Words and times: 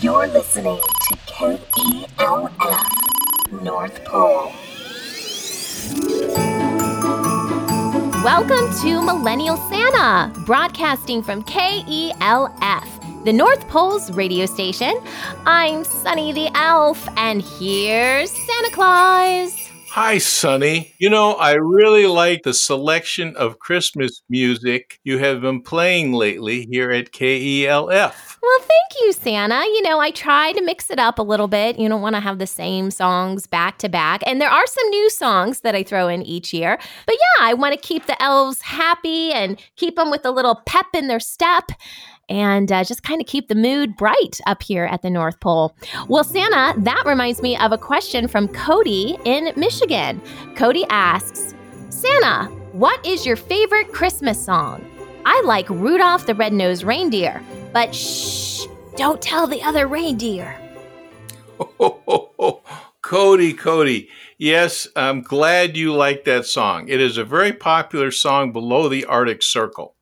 You're 0.00 0.26
listening 0.28 0.80
to 0.80 1.16
KELF 1.26 2.52
North 3.62 4.02
Pole. 4.06 4.52
Welcome 8.24 8.72
to 8.80 9.02
Millennial 9.02 9.58
Santa, 9.68 10.32
broadcasting 10.46 11.22
from 11.22 11.44
KELF, 11.44 13.24
the 13.24 13.34
North 13.34 13.68
Pole's 13.68 14.10
radio 14.12 14.46
station. 14.46 14.98
I'm 15.44 15.84
Sunny 15.84 16.32
the 16.32 16.50
Elf, 16.54 17.06
and 17.18 17.42
here's 17.42 18.30
Santa 18.30 18.70
Claus. 18.70 19.67
Hi, 20.00 20.18
Sonny. 20.18 20.94
You 20.98 21.10
know, 21.10 21.32
I 21.32 21.54
really 21.54 22.06
like 22.06 22.44
the 22.44 22.54
selection 22.54 23.34
of 23.34 23.58
Christmas 23.58 24.22
music 24.28 25.00
you 25.02 25.18
have 25.18 25.40
been 25.40 25.60
playing 25.60 26.12
lately 26.12 26.68
here 26.70 26.92
at 26.92 27.10
KELF. 27.10 28.38
Well, 28.40 28.58
thank 28.60 29.02
you, 29.02 29.12
Santa. 29.12 29.64
You 29.64 29.82
know, 29.82 29.98
I 29.98 30.12
try 30.12 30.52
to 30.52 30.62
mix 30.62 30.88
it 30.92 31.00
up 31.00 31.18
a 31.18 31.22
little 31.22 31.48
bit. 31.48 31.80
You 31.80 31.88
don't 31.88 32.00
want 32.00 32.14
to 32.14 32.20
have 32.20 32.38
the 32.38 32.46
same 32.46 32.92
songs 32.92 33.48
back 33.48 33.78
to 33.78 33.88
back. 33.88 34.22
And 34.24 34.40
there 34.40 34.48
are 34.48 34.66
some 34.68 34.88
new 34.90 35.10
songs 35.10 35.62
that 35.62 35.74
I 35.74 35.82
throw 35.82 36.06
in 36.06 36.22
each 36.22 36.54
year. 36.54 36.78
But 37.04 37.16
yeah, 37.16 37.48
I 37.48 37.54
want 37.54 37.74
to 37.74 37.80
keep 37.80 38.06
the 38.06 38.22
elves 38.22 38.62
happy 38.62 39.32
and 39.32 39.60
keep 39.74 39.96
them 39.96 40.12
with 40.12 40.24
a 40.24 40.30
little 40.30 40.62
pep 40.64 40.86
in 40.94 41.08
their 41.08 41.18
step 41.18 41.72
and 42.28 42.70
uh, 42.70 42.84
just 42.84 43.02
kind 43.02 43.20
of 43.20 43.26
keep 43.26 43.48
the 43.48 43.54
mood 43.54 43.96
bright 43.96 44.40
up 44.46 44.62
here 44.62 44.84
at 44.84 45.02
the 45.02 45.10
North 45.10 45.40
Pole. 45.40 45.74
Well, 46.08 46.24
Santa, 46.24 46.78
that 46.80 47.02
reminds 47.06 47.42
me 47.42 47.56
of 47.56 47.72
a 47.72 47.78
question 47.78 48.28
from 48.28 48.48
Cody 48.48 49.18
in 49.24 49.52
Michigan. 49.56 50.20
Cody 50.54 50.84
asks 50.90 51.54
Santa, 51.90 52.46
what 52.72 53.04
is 53.04 53.26
your 53.26 53.36
favorite 53.36 53.92
Christmas 53.92 54.42
song? 54.42 54.84
I 55.24 55.42
like 55.44 55.68
Rudolph 55.68 56.26
the 56.26 56.34
Red-Nosed 56.34 56.84
Reindeer, 56.84 57.42
but 57.72 57.94
shh, 57.94 58.66
don't 58.96 59.20
tell 59.20 59.46
the 59.46 59.62
other 59.62 59.86
reindeer. 59.86 60.58
Cody, 63.02 63.52
Cody. 63.52 64.08
Yes, 64.38 64.86
I'm 64.94 65.22
glad 65.22 65.76
you 65.76 65.94
like 65.94 66.24
that 66.24 66.46
song. 66.46 66.88
It 66.88 67.00
is 67.00 67.16
a 67.16 67.24
very 67.24 67.52
popular 67.52 68.10
song 68.10 68.52
below 68.52 68.88
the 68.88 69.04
Arctic 69.04 69.42
Circle. 69.42 69.96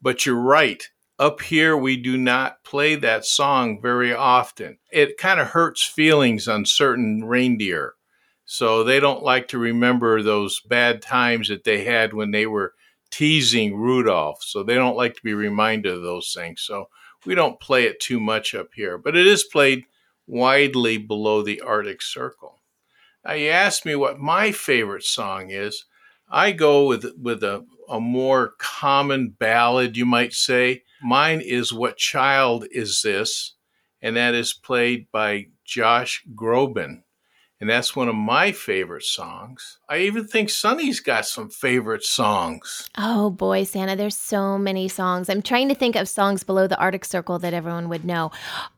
But 0.00 0.24
you're 0.24 0.40
right. 0.40 0.88
Up 1.18 1.40
here, 1.42 1.76
we 1.76 1.96
do 1.96 2.16
not 2.16 2.62
play 2.62 2.94
that 2.94 3.24
song 3.24 3.80
very 3.82 4.14
often. 4.14 4.78
It 4.92 5.18
kind 5.18 5.40
of 5.40 5.48
hurts 5.48 5.84
feelings 5.84 6.46
on 6.46 6.64
certain 6.64 7.24
reindeer. 7.24 7.94
So 8.44 8.84
they 8.84 9.00
don't 9.00 9.22
like 9.22 9.48
to 9.48 9.58
remember 9.58 10.22
those 10.22 10.60
bad 10.60 11.02
times 11.02 11.48
that 11.48 11.64
they 11.64 11.84
had 11.84 12.14
when 12.14 12.30
they 12.30 12.46
were 12.46 12.74
teasing 13.10 13.76
Rudolph. 13.76 14.42
So 14.42 14.62
they 14.62 14.76
don't 14.76 14.96
like 14.96 15.16
to 15.16 15.22
be 15.22 15.34
reminded 15.34 15.92
of 15.92 16.02
those 16.02 16.32
things. 16.32 16.62
So 16.62 16.88
we 17.26 17.34
don't 17.34 17.60
play 17.60 17.84
it 17.84 17.98
too 17.98 18.20
much 18.20 18.54
up 18.54 18.68
here, 18.74 18.96
but 18.96 19.16
it 19.16 19.26
is 19.26 19.42
played 19.42 19.84
widely 20.26 20.98
below 20.98 21.42
the 21.42 21.60
Arctic 21.60 22.00
Circle. 22.00 22.60
Now, 23.24 23.32
you 23.32 23.48
asked 23.50 23.84
me 23.84 23.96
what 23.96 24.20
my 24.20 24.52
favorite 24.52 25.04
song 25.04 25.50
is. 25.50 25.84
I 26.30 26.52
go 26.52 26.86
with 26.86 27.04
with 27.20 27.42
a, 27.42 27.66
a 27.88 28.00
more 28.00 28.54
common 28.58 29.30
ballad, 29.30 29.96
you 29.96 30.06
might 30.06 30.32
say. 30.32 30.84
Mine 31.02 31.40
is 31.40 31.72
What 31.72 31.96
Child 31.96 32.66
Is 32.70 33.02
This? 33.02 33.54
And 34.02 34.16
that 34.16 34.34
is 34.34 34.52
played 34.52 35.06
by 35.12 35.46
Josh 35.64 36.22
Groban. 36.34 37.02
And 37.60 37.68
that's 37.68 37.96
one 37.96 38.08
of 38.08 38.14
my 38.14 38.52
favorite 38.52 39.02
songs. 39.02 39.80
I 39.88 39.98
even 39.98 40.28
think 40.28 40.48
Sonny's 40.48 41.00
got 41.00 41.26
some 41.26 41.50
favorite 41.50 42.04
songs. 42.04 42.88
Oh 42.96 43.30
boy, 43.30 43.64
Santa, 43.64 43.96
there's 43.96 44.16
so 44.16 44.56
many 44.56 44.86
songs. 44.86 45.28
I'm 45.28 45.42
trying 45.42 45.68
to 45.68 45.74
think 45.74 45.96
of 45.96 46.08
songs 46.08 46.44
below 46.44 46.68
the 46.68 46.78
Arctic 46.78 47.04
Circle 47.04 47.40
that 47.40 47.54
everyone 47.54 47.88
would 47.88 48.04
know. 48.04 48.30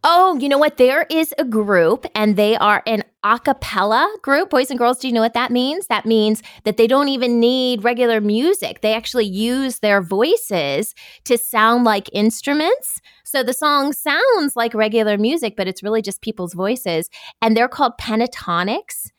Oh, 0.03 0.39
you 0.39 0.49
know 0.49 0.57
what? 0.57 0.79
There 0.79 1.07
is 1.11 1.35
a 1.37 1.45
group, 1.45 2.07
and 2.15 2.37
they 2.37 2.57
are 2.57 2.83
an 2.87 3.05
a 3.23 3.39
cappella 3.39 4.13
group. 4.23 4.51
Boys 4.51 4.71
and 4.71 4.79
girls, 4.79 4.99
do 4.99 5.09
you 5.09 5.15
know 5.15 5.21
what 5.21 5.35
that 5.35 5.51
means? 5.51 5.87
That 5.87 6.07
means 6.07 6.43
that 6.65 6.77
they 6.77 6.87
don't 6.87 7.09
even 7.09 7.41
need 7.41 7.85
regular 7.85 8.21
music. 8.21 8.81
They 8.81 8.95
actually 8.95 9.27
use 9.27 9.81
their 9.81 10.01
voices 10.01 10.95
to 11.25 11.37
sound 11.37 11.85
like 11.85 12.09
instruments. 12.13 13.01
So 13.25 13.43
the 13.43 13.53
song 13.53 13.93
sounds 13.93 14.57
like 14.57 14.75
regular 14.75 15.19
music, 15.19 15.55
but 15.57 15.69
it's 15.69 15.83
really 15.83 16.03
just 16.03 16.23
people's 16.23 16.55
voices. 16.55 17.09
And 17.41 17.57
they're 17.57 17.69
called 17.69 17.93
Pentatonix. 18.01 19.11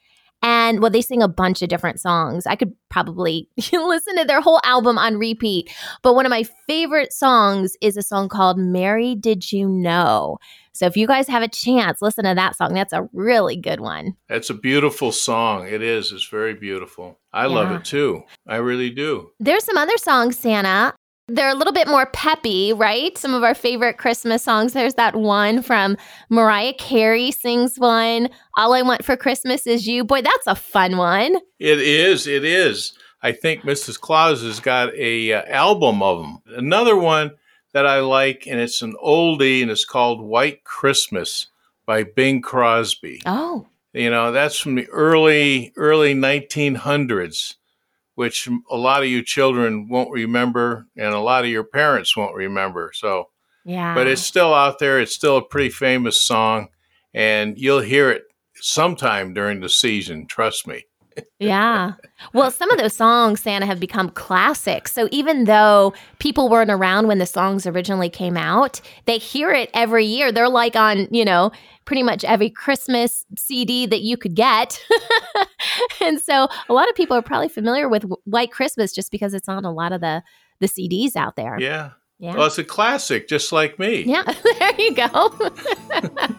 And 0.41 0.81
well, 0.81 0.89
they 0.89 1.01
sing 1.01 1.21
a 1.21 1.27
bunch 1.27 1.61
of 1.61 1.69
different 1.69 1.99
songs. 1.99 2.47
I 2.47 2.55
could 2.55 2.73
probably 2.89 3.47
listen 3.73 4.17
to 4.17 4.25
their 4.25 4.41
whole 4.41 4.59
album 4.63 4.97
on 4.97 5.17
repeat. 5.17 5.71
But 6.01 6.15
one 6.15 6.25
of 6.25 6.29
my 6.29 6.43
favorite 6.67 7.13
songs 7.13 7.75
is 7.81 7.97
a 7.97 8.01
song 8.01 8.29
called 8.29 8.57
Mary 8.57 9.15
Did 9.15 9.51
You 9.51 9.67
Know? 9.67 10.37
So 10.73 10.85
if 10.85 10.95
you 10.95 11.05
guys 11.05 11.27
have 11.27 11.43
a 11.43 11.47
chance, 11.47 12.01
listen 12.01 12.23
to 12.25 12.33
that 12.33 12.55
song. 12.55 12.73
That's 12.73 12.93
a 12.93 13.07
really 13.13 13.57
good 13.57 13.81
one. 13.81 14.15
That's 14.29 14.49
a 14.49 14.53
beautiful 14.53 15.11
song. 15.11 15.67
It 15.67 15.81
is. 15.81 16.11
It's 16.11 16.27
very 16.27 16.53
beautiful. 16.53 17.19
I 17.33 17.43
yeah. 17.43 17.47
love 17.47 17.71
it 17.71 17.85
too. 17.85 18.23
I 18.47 18.57
really 18.57 18.89
do. 18.89 19.31
There's 19.39 19.65
some 19.65 19.77
other 19.77 19.97
songs, 19.97 20.37
Santa. 20.37 20.93
They're 21.33 21.49
a 21.49 21.55
little 21.55 21.73
bit 21.73 21.87
more 21.87 22.05
peppy, 22.07 22.73
right? 22.73 23.17
Some 23.17 23.33
of 23.33 23.43
our 23.43 23.55
favorite 23.55 23.97
Christmas 23.97 24.43
songs. 24.43 24.73
There's 24.73 24.95
that 24.95 25.15
one 25.15 25.61
from 25.61 25.97
Mariah 26.29 26.73
Carey 26.73 27.31
sings 27.31 27.77
one. 27.77 28.29
All 28.57 28.73
I 28.73 28.81
Want 28.81 29.05
for 29.05 29.15
Christmas 29.15 29.65
is 29.65 29.87
You. 29.87 30.03
Boy, 30.03 30.21
that's 30.21 30.47
a 30.47 30.55
fun 30.55 30.97
one. 30.97 31.37
It 31.59 31.79
is. 31.79 32.27
It 32.27 32.43
is. 32.43 32.93
I 33.23 33.31
think 33.31 33.61
Mrs. 33.63 33.99
Claus 33.99 34.41
has 34.41 34.59
got 34.59 34.93
a 34.95 35.33
uh, 35.33 35.43
album 35.47 36.01
of 36.01 36.19
them. 36.19 36.41
Another 36.57 36.97
one 36.97 37.31
that 37.73 37.85
I 37.85 37.99
like, 37.99 38.47
and 38.47 38.59
it's 38.59 38.81
an 38.81 38.95
oldie, 39.03 39.61
and 39.61 39.71
it's 39.71 39.85
called 39.85 40.21
White 40.21 40.63
Christmas 40.63 41.47
by 41.85 42.03
Bing 42.03 42.41
Crosby. 42.41 43.21
Oh. 43.25 43.67
You 43.93 44.09
know, 44.09 44.31
that's 44.31 44.57
from 44.57 44.75
the 44.75 44.87
early 44.89 45.73
early 45.75 46.13
1900s, 46.13 47.55
which 48.15 48.47
a 48.69 48.77
lot 48.77 49.01
of 49.01 49.09
you 49.09 49.23
children 49.23 49.87
won't 49.89 50.11
remember, 50.11 50.87
and 50.97 51.13
a 51.13 51.19
lot 51.19 51.43
of 51.43 51.49
your 51.49 51.63
parents 51.63 52.15
won't 52.15 52.35
remember. 52.35 52.91
So, 52.93 53.29
yeah. 53.65 53.93
But 53.93 54.07
it's 54.07 54.21
still 54.21 54.53
out 54.53 54.79
there. 54.79 54.99
It's 54.99 55.13
still 55.13 55.37
a 55.37 55.41
pretty 55.45 55.69
famous 55.69 56.21
song, 56.21 56.69
and 57.13 57.57
you'll 57.57 57.81
hear 57.81 58.09
it 58.11 58.23
sometime 58.55 59.33
during 59.33 59.59
the 59.59 59.69
season. 59.69 60.27
Trust 60.27 60.67
me 60.67 60.85
yeah. 61.39 61.93
Well, 62.33 62.51
some 62.51 62.71
of 62.71 62.77
those 62.77 62.93
songs, 62.93 63.41
Santa, 63.41 63.65
have 63.65 63.79
become 63.79 64.09
classics. 64.09 64.91
So 64.91 65.07
even 65.11 65.45
though 65.45 65.93
people 66.19 66.49
weren't 66.49 66.71
around 66.71 67.07
when 67.07 67.17
the 67.17 67.25
songs 67.25 67.65
originally 67.65 68.09
came 68.09 68.37
out, 68.37 68.81
they 69.05 69.17
hear 69.17 69.51
it 69.51 69.69
every 69.73 70.05
year. 70.05 70.31
They're 70.31 70.49
like 70.49 70.75
on, 70.75 71.07
you 71.11 71.25
know, 71.25 71.51
pretty 71.85 72.03
much 72.03 72.23
every 72.23 72.49
Christmas 72.49 73.25
CD 73.37 73.85
that 73.85 74.01
you 74.01 74.17
could 74.17 74.35
get. 74.35 74.79
and 76.01 76.21
so 76.21 76.47
a 76.69 76.73
lot 76.73 76.89
of 76.89 76.95
people 76.95 77.17
are 77.17 77.21
probably 77.21 77.49
familiar 77.49 77.89
with 77.89 78.03
White 78.25 78.51
Christmas 78.51 78.93
just 78.93 79.11
because 79.11 79.33
it's 79.33 79.49
on 79.49 79.65
a 79.65 79.71
lot 79.71 79.91
of 79.91 80.01
the 80.01 80.23
the 80.59 80.67
CDs 80.67 81.15
out 81.15 81.35
there. 81.35 81.59
Yeah. 81.59 81.91
Yeah. 82.19 82.35
Well, 82.35 82.45
it's 82.45 82.59
a 82.59 82.63
classic, 82.63 83.27
just 83.27 83.51
like 83.51 83.79
me. 83.79 84.03
Yeah, 84.03 84.21
there 84.59 84.79
you 84.79 84.93
go. 84.93 85.33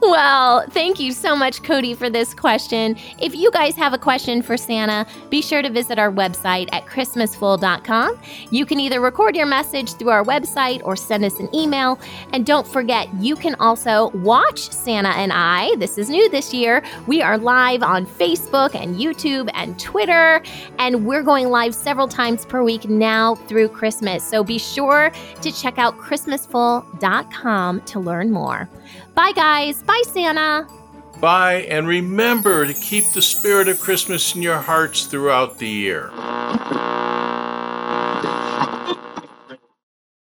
well, 0.00 0.64
thank 0.70 0.98
you 0.98 1.12
so 1.12 1.36
much, 1.36 1.62
Cody, 1.62 1.94
for 1.94 2.10
this 2.10 2.34
question. 2.34 2.96
If 3.18 3.34
you 3.34 3.50
guys 3.50 3.74
have 3.76 3.92
a 3.92 3.98
question 3.98 4.42
for 4.42 4.56
Santa, 4.56 5.06
be 5.30 5.42
sure 5.42 5.62
to 5.62 5.70
visit 5.70 5.98
our 5.98 6.10
website 6.10 6.68
at 6.72 6.86
christmasful.com. 6.86 8.18
You 8.50 8.66
can 8.66 8.80
either 8.80 9.00
record 9.00 9.36
your 9.36 9.46
message 9.46 9.94
through 9.94 10.10
our 10.10 10.24
website 10.24 10.80
or 10.84 10.96
send 10.96 11.24
us 11.24 11.38
an 11.40 11.54
email. 11.54 11.98
And 12.32 12.46
don't 12.46 12.66
forget, 12.66 13.08
you 13.14 13.36
can 13.36 13.54
also 13.56 14.10
watch 14.10 14.70
Santa 14.70 15.10
and 15.10 15.32
I. 15.32 15.74
This 15.76 15.98
is 15.98 16.08
new 16.08 16.28
this 16.30 16.52
year. 16.52 16.82
We 17.06 17.22
are 17.22 17.38
live 17.38 17.82
on 17.82 18.06
Facebook 18.06 18.74
and 18.74 18.96
YouTube 18.96 19.50
and 19.54 19.78
Twitter, 19.78 20.42
and 20.78 21.06
we're 21.06 21.22
going 21.22 21.48
live 21.48 21.74
several 21.74 22.08
times 22.08 22.44
per 22.44 22.62
week 22.62 22.88
now 22.88 23.34
through 23.34 23.68
Christmas. 23.68 24.24
So 24.24 24.42
be 24.42 24.58
sure 24.58 25.10
to 25.42 25.52
check 25.52 25.78
out 25.78 25.98
ChristmasFull.com 25.98 27.80
to 27.82 28.00
learn 28.00 28.30
more. 28.30 28.68
Bye, 29.14 29.32
guys. 29.34 29.82
Bye, 29.82 30.02
Santa. 30.06 30.66
Bye, 31.20 31.66
and 31.70 31.86
remember 31.86 32.66
to 32.66 32.74
keep 32.74 33.06
the 33.06 33.22
spirit 33.22 33.68
of 33.68 33.80
Christmas 33.80 34.34
in 34.34 34.42
your 34.42 34.58
hearts 34.58 35.06
throughout 35.06 35.58
the 35.58 35.68
year. 35.68 36.10